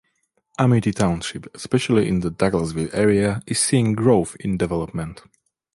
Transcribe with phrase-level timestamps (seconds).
[0.57, 5.21] Amity Township, especially in the Douglassville area, is seeing growth in development.